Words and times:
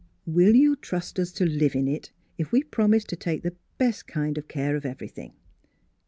"Will 0.39 0.55
you 0.55 0.75
trust 0.75 1.19
us 1.19 1.31
to 1.33 1.45
live 1.45 1.75
in 1.75 1.87
it, 1.87 2.11
if 2.39 2.51
we'll 2.51 2.63
promise 2.71 3.03
to 3.03 3.15
take 3.15 3.43
the 3.43 3.55
best 3.77 4.07
kind 4.07 4.35
of 4.39 4.47
care 4.47 4.75
of 4.75 4.83
everything 4.83 5.35